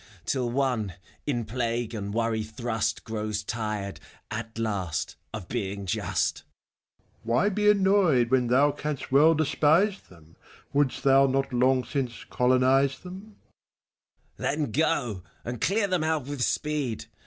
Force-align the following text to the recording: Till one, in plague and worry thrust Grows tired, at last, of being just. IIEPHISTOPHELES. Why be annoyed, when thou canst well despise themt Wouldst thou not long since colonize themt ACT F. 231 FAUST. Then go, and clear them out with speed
Till 0.25 0.49
one, 0.49 0.95
in 1.27 1.45
plague 1.45 1.93
and 1.93 2.11
worry 2.11 2.41
thrust 2.41 3.03
Grows 3.03 3.43
tired, 3.43 3.99
at 4.31 4.57
last, 4.57 5.15
of 5.31 5.47
being 5.47 5.85
just. 5.85 6.37
IIEPHISTOPHELES. 6.37 7.03
Why 7.21 7.49
be 7.49 7.69
annoyed, 7.69 8.31
when 8.31 8.47
thou 8.47 8.71
canst 8.71 9.11
well 9.11 9.35
despise 9.35 9.99
themt 9.99 10.33
Wouldst 10.73 11.03
thou 11.03 11.27
not 11.27 11.53
long 11.53 11.83
since 11.83 12.23
colonize 12.31 12.95
themt 12.97 13.33
ACT 13.33 13.35
F. 13.43 14.39
231 14.39 14.39
FAUST. 14.39 14.39
Then 14.39 14.71
go, 14.71 15.23
and 15.45 15.61
clear 15.61 15.85
them 15.87 16.03
out 16.03 16.25
with 16.25 16.41
speed 16.41 17.05